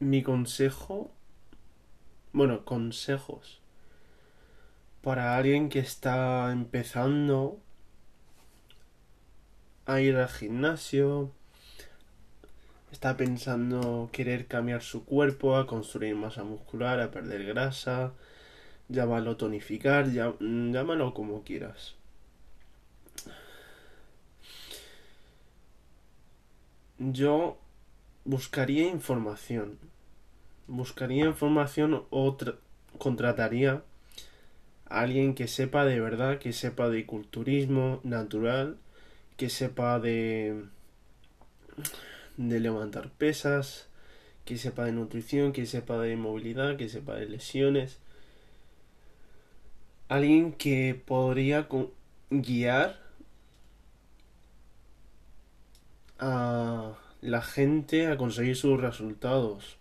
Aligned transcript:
mi 0.00 0.22
consejo, 0.22 1.10
bueno, 2.32 2.64
consejos 2.64 3.60
para 5.06 5.36
alguien 5.36 5.68
que 5.68 5.78
está 5.78 6.50
empezando 6.50 7.60
a 9.86 10.00
ir 10.00 10.16
al 10.16 10.28
gimnasio, 10.28 11.30
está 12.90 13.16
pensando 13.16 14.10
querer 14.12 14.46
cambiar 14.46 14.82
su 14.82 15.04
cuerpo, 15.04 15.56
a 15.56 15.68
construir 15.68 16.16
masa 16.16 16.42
muscular, 16.42 17.00
a 17.00 17.12
perder 17.12 17.44
grasa, 17.44 18.14
llámalo 18.88 19.36
tonificar, 19.36 20.10
llámalo 20.10 21.14
como 21.14 21.44
quieras. 21.44 21.94
Yo 26.98 27.58
buscaría 28.26 28.88
información. 28.88 29.78
Buscaría 30.66 31.24
información 31.24 32.04
o 32.10 32.36
contrataría 32.98 33.82
a 34.88 35.00
alguien 35.00 35.34
que 35.34 35.48
sepa 35.48 35.84
de 35.84 36.00
verdad, 36.00 36.38
que 36.38 36.52
sepa 36.52 36.88
de 36.88 37.06
culturismo 37.06 38.00
natural, 38.02 38.78
que 39.36 39.48
sepa 39.48 40.00
de 40.00 40.64
de 42.36 42.60
levantar 42.60 43.10
pesas, 43.10 43.86
que 44.44 44.58
sepa 44.58 44.84
de 44.84 44.92
nutrición, 44.92 45.52
que 45.52 45.66
sepa 45.66 45.98
de 45.98 46.16
movilidad, 46.16 46.76
que 46.76 46.88
sepa 46.88 47.14
de 47.14 47.26
lesiones. 47.26 47.98
Alguien 50.08 50.52
que 50.52 51.00
podría 51.06 51.68
guiar 52.30 52.98
a 56.18 56.96
la 57.26 57.42
gente 57.42 58.06
a 58.06 58.16
conseguir 58.16 58.56
sus 58.56 58.80
resultados. 58.80 59.78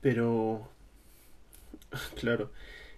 Pero, 0.00 0.68
claro, 2.20 2.50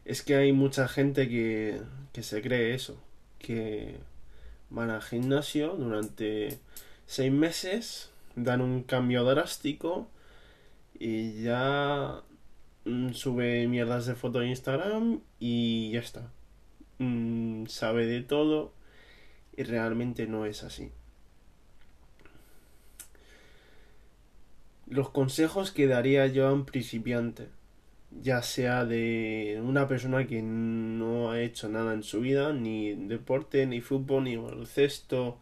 es 0.04 0.22
que 0.22 0.36
hay 0.36 0.52
mucha 0.52 0.88
gente 0.88 1.28
que, 1.28 1.80
que 2.12 2.22
se 2.22 2.40
cree 2.42 2.74
eso, 2.74 3.02
que 3.38 3.98
van 4.70 4.90
al 4.90 5.02
gimnasio 5.02 5.74
durante 5.76 6.58
seis 7.06 7.32
meses, 7.32 8.10
dan 8.36 8.60
un 8.60 8.82
cambio 8.84 9.24
drástico 9.24 10.08
y 10.98 11.42
ya 11.42 12.22
mm, 12.84 13.10
sube 13.12 13.66
mierdas 13.66 14.06
de 14.06 14.14
foto 14.14 14.38
a 14.38 14.46
Instagram 14.46 15.20
y 15.40 15.90
ya 15.92 16.00
está. 16.00 16.30
Mm, 16.98 17.66
sabe 17.66 18.06
de 18.06 18.22
todo 18.22 18.72
y 19.56 19.64
realmente 19.64 20.26
no 20.26 20.46
es 20.46 20.62
así. 20.62 20.92
Los 24.91 25.10
consejos 25.10 25.70
que 25.70 25.86
daría 25.86 26.27
yo 26.27 26.48
a 26.48 26.52
un 26.52 26.66
principiante, 26.66 27.46
ya 28.10 28.42
sea 28.42 28.84
de 28.84 29.62
una 29.62 29.86
persona 29.86 30.27
que 30.27 30.42
no 30.42 31.30
ha 31.30 31.41
hecho 31.41 31.69
nada 31.69 31.94
en 31.94 32.02
su 32.02 32.20
vida, 32.20 32.52
ni 32.52 32.94
deporte, 32.94 33.66
ni 33.66 33.80
fútbol, 33.80 34.24
ni 34.24 34.36
baloncesto, 34.36 35.38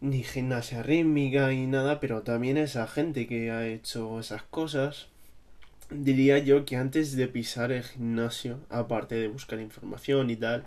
ni 0.00 0.22
gimnasia 0.22 0.84
rítmica, 0.84 1.48
ni 1.48 1.66
nada, 1.66 1.98
pero 1.98 2.22
también 2.22 2.58
esa 2.58 2.86
gente 2.86 3.26
que 3.26 3.50
ha 3.50 3.66
hecho 3.66 4.20
esas 4.20 4.44
cosas, 4.44 5.08
diría 5.90 6.38
yo 6.38 6.64
que 6.64 6.76
antes 6.76 7.16
de 7.16 7.26
pisar 7.26 7.72
el 7.72 7.82
gimnasio, 7.82 8.60
aparte 8.68 9.16
de 9.16 9.26
buscar 9.26 9.58
información 9.58 10.30
y 10.30 10.36
tal, 10.36 10.62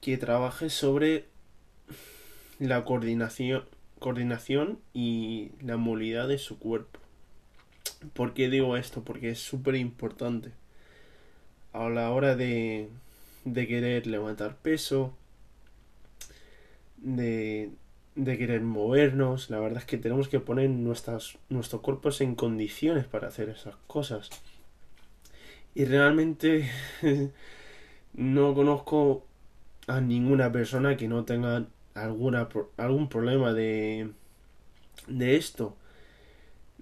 que 0.00 0.18
trabaje 0.18 0.70
sobre 0.70 1.26
la 2.58 2.84
coordinación 2.84 3.62
coordinación 3.98 4.78
y 4.92 5.52
la 5.62 5.76
movilidad 5.76 6.28
de 6.28 6.38
su 6.38 6.58
cuerpo. 6.58 7.00
¿Por 8.12 8.34
qué 8.34 8.50
digo 8.50 8.76
esto? 8.76 9.02
Porque 9.02 9.30
es 9.30 9.38
súper 9.38 9.74
importante 9.76 10.50
a 11.72 11.88
la 11.88 12.10
hora 12.10 12.36
de, 12.36 12.88
de 13.44 13.66
querer 13.66 14.06
levantar 14.06 14.56
peso, 14.56 15.14
de, 16.96 17.70
de 18.14 18.38
querer 18.38 18.62
movernos. 18.62 19.50
La 19.50 19.60
verdad 19.60 19.78
es 19.78 19.84
que 19.84 19.98
tenemos 19.98 20.28
que 20.28 20.40
poner 20.40 20.70
nuestras, 20.70 21.38
nuestros 21.48 21.82
cuerpos 21.82 22.20
en 22.20 22.34
condiciones 22.34 23.06
para 23.06 23.28
hacer 23.28 23.48
esas 23.48 23.76
cosas. 23.86 24.30
Y 25.74 25.84
realmente 25.84 26.70
no 28.14 28.54
conozco 28.54 29.24
a 29.86 30.00
ninguna 30.00 30.50
persona 30.50 30.96
que 30.96 31.08
no 31.08 31.24
tenga 31.24 31.66
alguna, 31.96 32.48
algún 32.76 33.08
problema 33.08 33.52
de, 33.52 34.10
de 35.08 35.36
esto, 35.36 35.76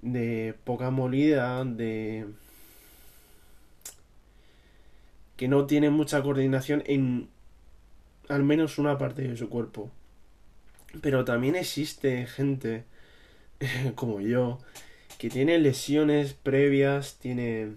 de 0.03 0.55
poca 0.65 0.91
molida, 0.91 1.65
de 1.65 2.27
que 5.37 5.49
no 5.49 5.67
tiene 5.67 5.91
mucha 5.91 6.23
coordinación 6.23 6.83
en 6.87 7.29
al 8.29 8.43
menos 8.43 8.79
una 8.79 8.99
parte 8.99 9.23
de 9.23 9.37
su 9.37 9.49
cuerpo. 9.49 9.91
Pero 11.01 11.25
también 11.25 11.57
existe 11.57 12.27
gente 12.27 12.85
como 13.95 14.21
yo 14.21 14.59
que 15.19 15.31
tiene 15.31 15.59
lesiones 15.59 16.35
previas, 16.35 17.19
tiene 17.19 17.77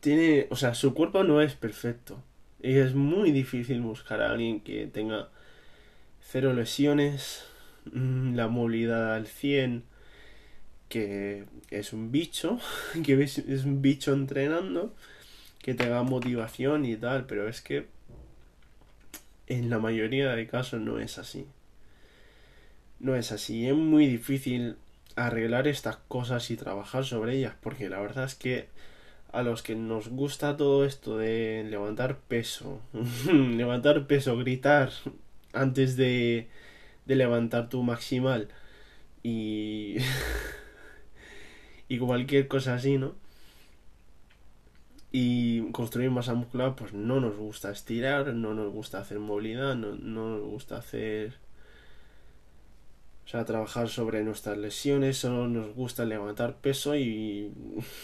tiene, 0.00 0.46
o 0.50 0.56
sea, 0.56 0.74
su 0.74 0.94
cuerpo 0.94 1.24
no 1.24 1.40
es 1.40 1.54
perfecto. 1.54 2.22
Y 2.62 2.76
es 2.78 2.94
muy 2.94 3.30
difícil 3.32 3.80
buscar 3.80 4.20
a 4.22 4.30
alguien 4.30 4.60
que 4.60 4.86
tenga 4.86 5.28
cero 6.30 6.52
lesiones, 6.52 7.44
mm, 7.92 8.34
la 8.34 8.48
movilidad 8.48 9.14
al 9.14 9.26
100, 9.26 9.84
que 10.90 11.46
es 11.70 11.92
un 11.92 12.12
bicho, 12.12 12.58
que 13.04 13.22
es 13.22 13.64
un 13.64 13.80
bicho 13.80 14.12
entrenando, 14.12 14.94
que 15.60 15.74
te 15.74 15.88
da 15.88 16.02
motivación 16.02 16.84
y 16.84 16.96
tal, 16.96 17.26
pero 17.26 17.48
es 17.48 17.62
que 17.62 17.86
en 19.46 19.70
la 19.70 19.78
mayoría 19.78 20.34
de 20.34 20.46
casos 20.46 20.80
no 20.80 20.98
es 20.98 21.18
así. 21.18 21.46
No 23.00 23.16
es 23.16 23.32
así, 23.32 23.66
es 23.66 23.74
muy 23.74 24.06
difícil 24.06 24.76
arreglar 25.16 25.66
estas 25.66 25.96
cosas 26.08 26.50
y 26.50 26.56
trabajar 26.56 27.04
sobre 27.04 27.36
ellas, 27.36 27.54
porque 27.62 27.88
la 27.88 28.00
verdad 28.00 28.24
es 28.24 28.34
que 28.34 28.68
a 29.32 29.42
los 29.42 29.62
que 29.62 29.76
nos 29.76 30.08
gusta 30.08 30.56
todo 30.56 30.84
esto 30.84 31.16
de 31.16 31.64
levantar 31.68 32.18
peso, 32.18 32.80
levantar 33.32 34.06
peso, 34.06 34.36
gritar, 34.36 34.90
antes 35.52 35.96
de, 35.96 36.48
de 37.06 37.16
levantar 37.16 37.68
tu 37.68 37.82
maximal 37.82 38.48
y, 39.22 39.96
y 41.88 41.98
cualquier 41.98 42.48
cosa 42.48 42.74
así, 42.74 42.98
¿no? 42.98 43.14
Y 45.10 45.70
construir 45.72 46.10
masa 46.10 46.34
muscular, 46.34 46.74
pues 46.76 46.92
no 46.92 47.20
nos 47.20 47.36
gusta 47.36 47.70
estirar, 47.70 48.34
no 48.34 48.52
nos 48.54 48.72
gusta 48.72 48.98
hacer 48.98 49.18
movilidad, 49.18 49.74
no, 49.74 49.94
no 49.94 50.38
nos 50.38 50.42
gusta 50.42 50.76
hacer... 50.76 51.34
O 53.24 53.30
sea, 53.30 53.44
trabajar 53.44 53.88
sobre 53.90 54.22
nuestras 54.24 54.56
lesiones, 54.56 55.18
solo 55.18 55.48
nos 55.48 55.74
gusta 55.74 56.04
levantar 56.06 56.56
peso 56.56 56.96
y 56.96 57.52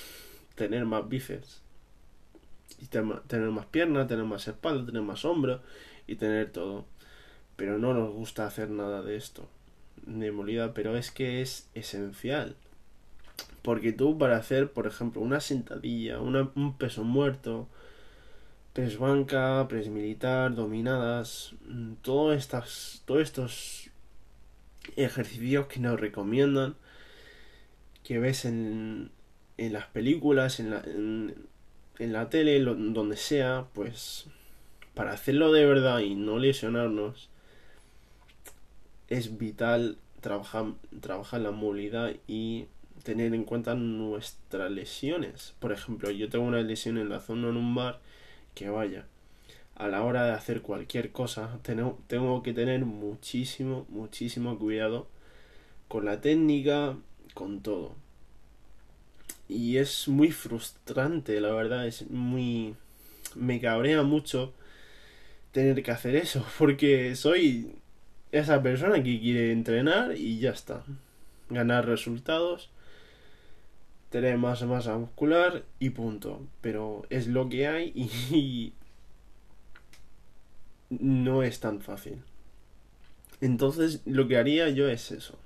tener 0.54 0.84
más 0.84 1.08
bíceps. 1.08 1.62
Y 2.78 2.86
tener 2.86 3.50
más 3.50 3.66
piernas, 3.66 4.08
tener 4.08 4.24
más 4.24 4.46
espalda, 4.48 4.86
tener 4.86 5.02
más 5.02 5.24
hombro 5.24 5.62
y 6.06 6.16
tener 6.16 6.52
todo 6.52 6.86
pero 7.56 7.78
no 7.78 7.94
nos 7.94 8.12
gusta 8.12 8.46
hacer 8.46 8.70
nada 8.70 9.02
de 9.02 9.16
esto, 9.16 9.48
de 10.06 10.32
molida, 10.32 10.74
pero 10.74 10.96
es 10.96 11.10
que 11.10 11.42
es 11.42 11.68
esencial. 11.74 12.56
Porque 13.62 13.92
tú 13.92 14.18
para 14.18 14.36
hacer, 14.36 14.72
por 14.72 14.86
ejemplo, 14.86 15.22
una 15.22 15.40
sentadilla, 15.40 16.20
un 16.20 16.76
peso 16.76 17.04
muerto, 17.04 17.68
pres 18.74 18.98
banca, 18.98 19.66
pres 19.68 19.88
militar, 19.88 20.54
dominadas, 20.54 21.54
mm, 21.66 21.94
todos 22.02 22.36
estas, 22.36 23.02
todos 23.06 23.22
estos 23.22 23.90
ejercicios 24.96 25.66
que 25.66 25.80
nos 25.80 25.98
recomiendan, 25.98 26.74
que 28.02 28.18
ves 28.18 28.44
en, 28.44 29.10
en 29.56 29.72
las 29.72 29.86
películas, 29.86 30.60
en 30.60 30.70
la, 30.70 30.82
en 30.84 32.12
la 32.12 32.28
tele, 32.28 32.60
donde 32.60 33.16
sea, 33.16 33.66
pues 33.72 34.26
para 34.94 35.12
hacerlo 35.12 35.52
de 35.52 35.66
verdad 35.66 36.00
y 36.00 36.14
no 36.14 36.38
lesionarnos, 36.38 37.30
es 39.08 39.38
vital 39.38 39.98
trabajar, 40.20 40.66
trabajar 41.00 41.40
la 41.40 41.50
movilidad 41.50 42.12
y 42.26 42.66
tener 43.02 43.34
en 43.34 43.44
cuenta 43.44 43.74
nuestras 43.74 44.70
lesiones. 44.70 45.54
Por 45.60 45.72
ejemplo, 45.72 46.10
yo 46.10 46.28
tengo 46.28 46.46
una 46.46 46.62
lesión 46.62 46.98
en 46.98 47.08
la 47.08 47.20
zona 47.20 47.48
lumbar 47.48 48.00
que 48.54 48.68
vaya, 48.68 49.06
a 49.76 49.88
la 49.88 50.02
hora 50.02 50.24
de 50.24 50.32
hacer 50.32 50.62
cualquier 50.62 51.12
cosa, 51.12 51.58
tengo, 51.62 51.98
tengo 52.06 52.42
que 52.42 52.52
tener 52.52 52.84
muchísimo, 52.84 53.86
muchísimo 53.88 54.58
cuidado 54.58 55.08
con 55.88 56.04
la 56.04 56.20
técnica, 56.20 56.96
con 57.34 57.60
todo. 57.60 57.94
Y 59.48 59.76
es 59.76 60.08
muy 60.08 60.30
frustrante, 60.30 61.40
la 61.40 61.52
verdad, 61.52 61.86
es 61.86 62.08
muy... 62.10 62.74
me 63.34 63.60
cabrea 63.60 64.02
mucho 64.02 64.54
tener 65.52 65.82
que 65.82 65.90
hacer 65.90 66.16
eso, 66.16 66.44
porque 66.58 67.14
soy 67.16 67.74
esa 68.34 68.62
persona 68.62 68.96
que 69.02 69.20
quiere 69.20 69.52
entrenar 69.52 70.16
y 70.16 70.40
ya 70.40 70.50
está. 70.50 70.82
ganar 71.50 71.86
resultados, 71.86 72.70
tener 74.10 74.38
más 74.38 74.62
masa 74.64 74.98
muscular 74.98 75.62
y 75.78 75.90
punto. 75.90 76.42
Pero 76.60 77.06
es 77.10 77.28
lo 77.28 77.48
que 77.48 77.68
hay 77.68 77.92
y 77.94 78.72
no 80.90 81.44
es 81.44 81.60
tan 81.60 81.80
fácil. 81.80 82.22
Entonces 83.40 84.02
lo 84.04 84.26
que 84.26 84.36
haría 84.36 84.68
yo 84.70 84.88
es 84.88 85.12
eso. 85.12 85.38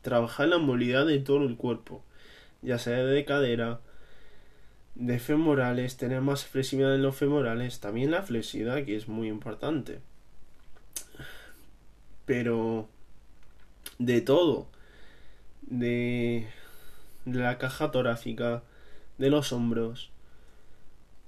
Trabajar 0.00 0.48
la 0.48 0.58
movilidad 0.58 1.06
de 1.06 1.18
todo 1.18 1.46
el 1.46 1.56
cuerpo. 1.56 2.02
Ya 2.62 2.78
sea 2.78 3.04
de 3.04 3.24
cadera, 3.26 3.80
de 4.94 5.18
femorales, 5.18 5.98
tener 5.98 6.22
más 6.22 6.46
flexibilidad 6.46 6.94
en 6.94 7.02
los 7.02 7.16
femorales. 7.16 7.80
También 7.80 8.12
la 8.12 8.22
flexibilidad 8.22 8.84
que 8.84 8.96
es 8.96 9.08
muy 9.08 9.28
importante. 9.28 10.00
Pero 12.30 12.88
de 13.98 14.20
todo. 14.20 14.68
De, 15.62 16.46
la 17.24 17.58
caja 17.58 17.90
torácica, 17.90 18.62
de 19.18 19.30
los 19.30 19.52
hombros, 19.52 20.12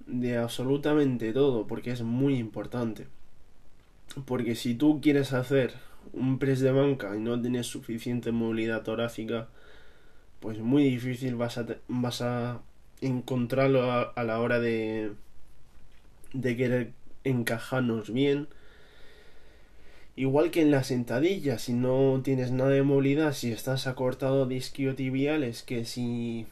de 0.07 0.37
absolutamente 0.37 1.33
todo, 1.33 1.67
porque 1.67 1.91
es 1.91 2.03
muy 2.03 2.37
importante. 2.37 3.09
Porque 4.27 4.55
si 4.55 4.77
tú 4.77 5.01
quieres 5.01 5.33
hacer 5.33 5.75
un 6.13 6.39
press 6.39 6.61
de 6.61 6.71
banca 6.71 7.17
y 7.17 7.19
no 7.19 7.41
tienes 7.41 7.67
suficiente 7.67 8.31
movilidad 8.31 8.85
torácica, 8.85 9.49
pues 10.39 10.61
muy 10.61 10.85
difícil 10.85 11.35
vas 11.35 11.59
a, 11.59 11.67
vas 11.89 12.23
a 12.23 12.61
encontrarlo 13.01 13.91
a, 13.91 14.23
la 14.23 14.39
hora 14.39 14.61
de, 14.61 15.11
de 16.33 16.57
querer 16.57 16.93
encajarnos 17.25 18.13
bien. 18.13 18.47
Igual 20.23 20.53
que 20.53 20.63
en 20.63 20.71
la 20.71 20.85
sentadilla, 20.85 21.59
si 21.59 21.73
no 21.73 22.21
tienes 22.23 22.53
nada 22.53 22.71
de 22.71 22.85
movilidad, 22.85 23.33
si 23.33 23.51
estás 23.51 23.89
acortado 23.89 24.47
de 24.47 24.55
isquiotibiales, 24.55 25.65
que 25.65 25.85
si 25.85 26.47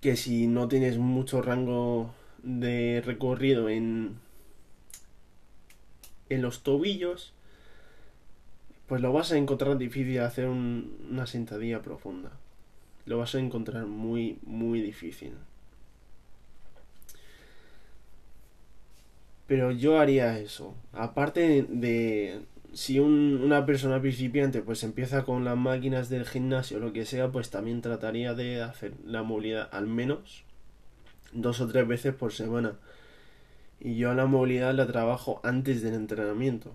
que 0.00 0.16
si 0.16 0.48
no 0.48 0.66
tienes 0.66 0.98
mucho 0.98 1.42
rango 1.42 2.12
de 2.42 3.04
recorrido 3.06 3.68
en 3.68 4.16
en 6.28 6.42
los 6.42 6.64
tobillos, 6.64 7.32
pues 8.88 9.00
lo 9.00 9.12
vas 9.12 9.30
a 9.30 9.36
encontrar 9.36 9.78
difícil 9.78 10.18
hacer 10.18 10.48
una 10.48 11.28
sentadilla 11.28 11.82
profunda. 11.82 12.32
Lo 13.06 13.18
vas 13.18 13.36
a 13.36 13.38
encontrar 13.38 13.86
muy, 13.86 14.38
muy 14.42 14.80
difícil. 14.80 15.34
Pero 19.50 19.72
yo 19.72 19.98
haría 19.98 20.38
eso. 20.38 20.76
Aparte 20.92 21.66
de, 21.68 22.42
si 22.72 23.00
una 23.00 23.66
persona 23.66 24.00
principiante 24.00 24.62
pues 24.62 24.84
empieza 24.84 25.24
con 25.24 25.44
las 25.44 25.56
máquinas 25.56 26.08
del 26.08 26.24
gimnasio 26.24 26.76
o 26.76 26.80
lo 26.80 26.92
que 26.92 27.04
sea, 27.04 27.32
pues 27.32 27.50
también 27.50 27.80
trataría 27.80 28.34
de 28.34 28.62
hacer 28.62 28.92
la 29.04 29.24
movilidad 29.24 29.68
al 29.72 29.88
menos 29.88 30.44
dos 31.32 31.60
o 31.60 31.66
tres 31.66 31.84
veces 31.88 32.14
por 32.14 32.32
semana. 32.32 32.74
Y 33.80 33.96
yo 33.96 34.14
la 34.14 34.26
movilidad 34.26 34.72
la 34.72 34.86
trabajo 34.86 35.40
antes 35.42 35.82
del 35.82 35.94
entrenamiento. 35.94 36.72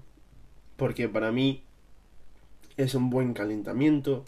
Porque 0.75 1.07
para 1.07 1.31
mí 1.31 1.63
es 2.75 2.93
un 2.93 3.09
buen 3.09 3.33
calentamiento. 3.33 4.25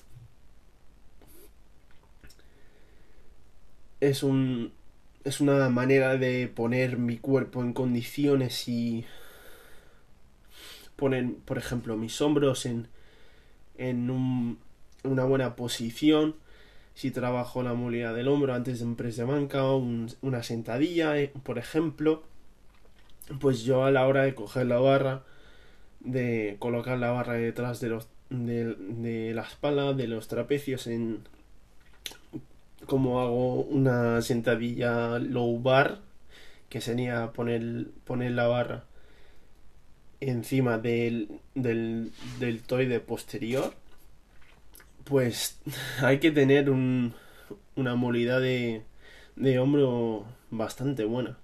Es 3.99 4.23
un 4.23 4.71
es 5.27 5.41
una 5.41 5.69
manera 5.69 6.17
de 6.17 6.47
poner 6.47 6.97
mi 6.97 7.17
cuerpo 7.17 7.61
en 7.61 7.73
condiciones 7.73 8.67
y 8.67 9.05
poner, 10.95 11.33
por 11.45 11.57
ejemplo, 11.57 11.97
mis 11.97 12.21
hombros 12.21 12.65
en, 12.65 12.87
en 13.77 14.09
un, 14.09 14.59
una 15.03 15.25
buena 15.25 15.55
posición. 15.55 16.35
Si 16.95 17.11
trabajo 17.11 17.61
la 17.61 17.73
movilidad 17.73 18.15
del 18.15 18.27
hombro 18.27 18.53
antes 18.53 18.79
de 18.79 18.85
un 18.85 18.95
press 18.95 19.17
de 19.17 19.25
banca 19.25 19.65
o 19.65 19.85
una 20.21 20.43
sentadilla, 20.43 21.19
eh, 21.19 21.31
por 21.43 21.57
ejemplo 21.57 22.23
pues 23.39 23.63
yo 23.63 23.83
a 23.83 23.91
la 23.91 24.07
hora 24.07 24.23
de 24.23 24.35
coger 24.35 24.67
la 24.67 24.79
barra, 24.79 25.23
de 25.99 26.55
colocar 26.59 26.97
la 26.97 27.11
barra 27.11 27.33
detrás 27.33 27.79
de 27.81 27.89
los 27.89 28.07
de, 28.29 28.75
de 28.75 29.33
la 29.33 29.43
espalda, 29.43 29.93
de 29.93 30.07
los 30.07 30.27
trapecios 30.27 30.87
en 30.87 31.19
como 32.85 33.21
hago 33.21 33.63
una 33.63 34.21
sentadilla 34.21 35.19
low 35.19 35.59
bar, 35.61 35.99
que 36.69 36.81
sería 36.81 37.31
poner, 37.31 37.87
poner 38.05 38.31
la 38.31 38.47
barra 38.47 38.83
encima 40.19 40.77
del, 40.77 41.39
del, 41.55 42.11
del 42.39 43.01
posterior, 43.01 43.73
pues 45.03 45.59
hay 46.01 46.19
que 46.19 46.31
tener 46.31 46.69
un, 46.69 47.13
una 47.75 47.95
movilidad 47.95 48.41
de, 48.41 48.83
de 49.35 49.59
hombro 49.59 50.25
bastante 50.49 51.05
buena. 51.05 51.37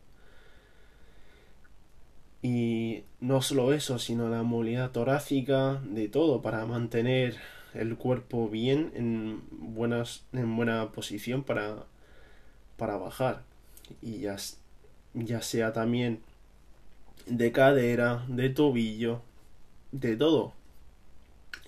Y 2.41 3.03
no 3.21 3.41
solo 3.41 3.71
eso, 3.73 3.99
sino 3.99 4.27
la 4.29 4.43
movilidad 4.43 4.91
torácica, 4.91 5.79
de 5.85 6.09
todo, 6.09 6.41
para 6.41 6.65
mantener 6.65 7.37
el 7.73 7.97
cuerpo 7.97 8.49
bien 8.49 8.91
en 8.95 9.41
buenas 9.51 10.23
en 10.33 10.55
buena 10.55 10.91
posición 10.91 11.43
para 11.43 11.85
para 12.77 12.97
bajar 12.97 13.43
y 14.01 14.19
ya, 14.19 14.37
ya 15.13 15.41
sea 15.41 15.73
también 15.73 16.21
de 17.25 17.51
cadera, 17.51 18.25
de 18.27 18.49
tobillo, 18.49 19.21
de 19.91 20.15
todo. 20.15 20.53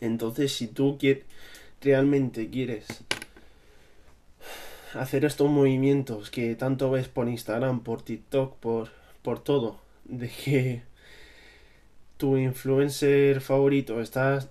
Entonces, 0.02 0.54
si 0.54 0.68
tú 0.68 0.98
quieres, 1.00 1.24
realmente 1.81 2.50
quieres 2.50 2.86
hacer 4.94 5.25
estos 5.25 5.50
movimientos 5.50 6.31
que 6.31 6.56
tanto 6.56 6.92
ves 6.92 7.07
por 7.07 7.30
Instagram, 7.30 7.81
por 7.81 8.02
TikTok, 8.02 8.56
por, 8.57 8.90
por 9.22 9.44
todo, 9.44 9.80
de 10.06 10.30
que 10.30 10.84
tu 12.18 12.38
influencer 12.38 13.42
favorito 13.42 14.02
está 14.02 14.48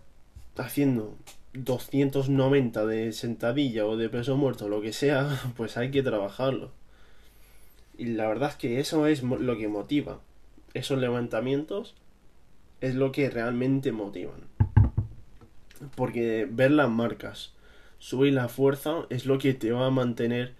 haciendo 0.56 1.16
290 1.54 2.84
de 2.84 3.12
sentadilla 3.12 3.86
o 3.86 3.96
de 3.96 4.08
peso 4.08 4.36
muerto, 4.36 4.68
lo 4.68 4.82
que 4.82 4.92
sea, 4.92 5.40
pues 5.56 5.76
hay 5.76 5.90
que 5.90 6.02
trabajarlo. 6.02 6.72
Y 7.96 8.06
la 8.06 8.26
verdad 8.26 8.50
es 8.50 8.56
que 8.56 8.80
eso 8.80 9.06
es 9.06 9.22
lo 9.22 9.56
que 9.56 9.68
motiva. 9.68 10.20
Esos 10.74 10.98
levantamientos 10.98 11.94
es 12.80 12.96
lo 12.96 13.12
que 13.12 13.30
realmente 13.30 13.92
motivan. 13.92 14.42
Porque 15.94 16.48
ver 16.50 16.72
las 16.72 16.90
marcas, 16.90 17.52
subir 17.98 18.32
la 18.32 18.48
fuerza 18.48 19.06
es 19.10 19.26
lo 19.26 19.38
que 19.38 19.54
te 19.54 19.70
va 19.70 19.86
a 19.86 19.90
mantener, 19.90 20.54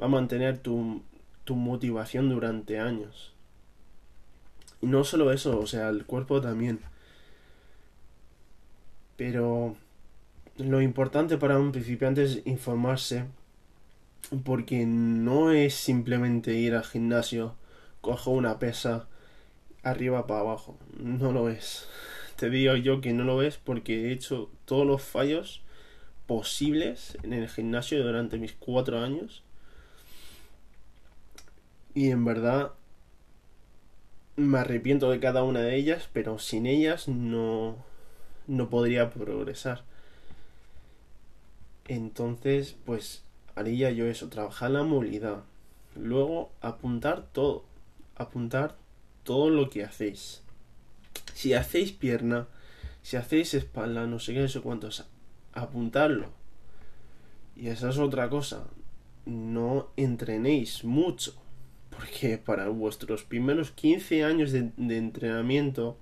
va 0.00 0.06
a 0.06 0.08
mantener 0.08 0.58
tu, 0.58 1.02
tu 1.44 1.56
motivación 1.56 2.28
durante 2.28 2.78
años. 2.78 3.32
Y 4.80 4.86
no 4.86 5.02
solo 5.02 5.32
eso, 5.32 5.58
o 5.58 5.66
sea, 5.66 5.88
el 5.88 6.04
cuerpo 6.04 6.40
también. 6.40 6.78
Pero 9.16 9.76
lo 10.58 10.80
importante 10.80 11.36
para 11.38 11.58
un 11.58 11.72
principiante 11.72 12.24
es 12.24 12.42
informarse 12.46 13.24
porque 14.44 14.86
no 14.86 15.52
es 15.52 15.74
simplemente 15.74 16.54
ir 16.54 16.74
al 16.74 16.84
gimnasio, 16.84 17.54
cojo 18.00 18.30
una 18.30 18.58
pesa 18.58 19.06
arriba 19.82 20.26
para 20.26 20.40
abajo. 20.40 20.78
No 20.98 21.32
lo 21.32 21.48
es. 21.48 21.88
Te 22.36 22.50
digo 22.50 22.76
yo 22.76 23.00
que 23.00 23.12
no 23.12 23.24
lo 23.24 23.42
es 23.42 23.56
porque 23.56 24.08
he 24.08 24.12
hecho 24.12 24.50
todos 24.64 24.86
los 24.86 25.02
fallos 25.02 25.62
posibles 26.26 27.16
en 27.22 27.32
el 27.32 27.48
gimnasio 27.48 28.02
durante 28.02 28.38
mis 28.38 28.52
cuatro 28.52 29.00
años. 29.00 29.42
Y 31.94 32.10
en 32.10 32.24
verdad 32.24 32.72
me 34.36 34.58
arrepiento 34.58 35.10
de 35.10 35.20
cada 35.20 35.44
una 35.44 35.60
de 35.60 35.76
ellas, 35.76 36.10
pero 36.12 36.38
sin 36.38 36.66
ellas 36.66 37.08
no, 37.08 37.76
no 38.46 38.68
podría 38.68 39.10
progresar. 39.10 39.84
Entonces, 41.88 42.76
pues 42.84 43.24
haría 43.54 43.90
yo 43.90 44.06
eso, 44.06 44.28
trabajar 44.28 44.70
la 44.70 44.82
movilidad. 44.82 45.44
Luego, 45.94 46.50
apuntar 46.60 47.26
todo. 47.32 47.64
Apuntar 48.16 48.76
todo 49.24 49.50
lo 49.50 49.70
que 49.70 49.84
hacéis. 49.84 50.42
Si 51.34 51.54
hacéis 51.54 51.92
pierna, 51.92 52.48
si 53.02 53.16
hacéis 53.16 53.54
espalda, 53.54 54.06
no 54.06 54.18
sé 54.18 54.34
qué, 54.34 54.40
no 54.40 54.48
sé 54.48 54.60
cuántos, 54.60 55.06
apuntarlo. 55.52 56.30
Y 57.54 57.68
esa 57.68 57.90
es 57.90 57.98
otra 57.98 58.28
cosa. 58.28 58.66
No 59.24 59.88
entrenéis 59.96 60.84
mucho 60.84 61.34
porque 61.96 62.38
para 62.38 62.68
vuestros 62.68 63.24
primeros 63.24 63.70
15 63.70 64.24
años 64.24 64.52
de, 64.52 64.70
entrenamiento, 64.76 65.96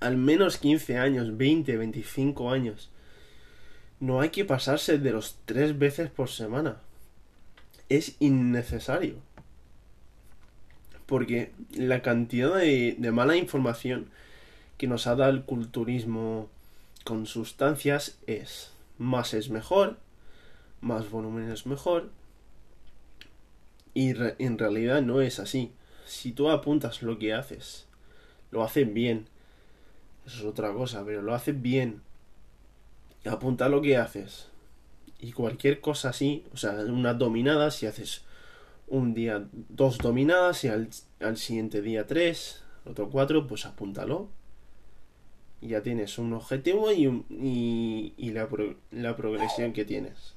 al 0.00 0.16
menos 0.16 0.58
15 0.58 0.98
años, 0.98 1.36
20, 1.36 1.76
25 1.76 2.50
años, 2.50 2.90
no 4.00 4.20
hay 4.20 4.30
que 4.30 4.44
pasarse 4.44 4.98
de 4.98 5.12
los 5.12 5.38
tres 5.44 5.78
veces 5.78 6.10
por 6.10 6.28
semana. 6.28 6.80
Es 7.88 8.16
innecesario. 8.20 9.16
Porque 11.06 11.52
la 11.74 12.02
cantidad 12.02 12.54
de, 12.56 12.96
de, 12.98 13.12
mala 13.12 13.36
información 13.36 14.10
que 14.76 14.86
nos 14.86 15.06
ha 15.06 15.16
dado 15.16 15.30
el 15.30 15.42
culturismo 15.42 16.48
con 17.04 17.26
sustancias 17.26 18.18
es 18.26 18.72
más 18.98 19.32
es 19.32 19.48
mejor, 19.48 19.96
más 20.80 21.10
volumen 21.10 21.50
es 21.50 21.66
mejor. 21.66 22.10
Y 23.94 24.10
en 24.10 24.58
realidad 24.58 25.02
no 25.02 25.22
es 25.22 25.40
así. 25.40 25.72
Si 26.04 26.32
tú 26.32 26.50
apuntas 26.50 27.02
lo 27.02 27.18
que 27.18 27.34
haces, 27.34 27.86
lo 28.50 28.62
haces 28.62 28.92
bien. 28.92 29.28
Eso 30.26 30.38
es 30.38 30.44
otra 30.44 30.72
cosa, 30.72 31.04
pero 31.04 31.22
lo 31.22 31.34
haces 31.34 31.60
bien. 31.60 32.02
Apunta 33.28 33.68
lo 33.68 33.80
que 33.80 33.96
haces. 33.96 34.48
Y 35.20 35.32
cualquier 35.32 35.80
cosa 35.80 36.10
así, 36.10 36.44
o 36.52 36.56
sea, 36.56 36.72
una 36.72 37.14
dominada, 37.14 37.70
si 37.70 37.86
haces 37.86 38.24
un 38.86 39.14
día 39.14 39.46
dos 39.52 39.98
dominadas 39.98 40.64
y 40.64 40.68
al, 40.68 41.36
siguiente 41.36 41.82
día 41.82 42.06
tres, 42.06 42.62
otro 42.84 43.10
cuatro, 43.10 43.46
pues 43.46 43.66
apúntalo. 43.66 44.28
Y 45.60 45.68
ya 45.68 45.82
tienes 45.82 46.18
un 46.18 46.32
objetivo 46.32 46.92
y, 46.92 47.06
y, 47.30 48.14
y 48.16 48.30
la, 48.30 48.48
la 48.92 49.16
progresión 49.16 49.72
que 49.72 49.84
tienes. 49.84 50.36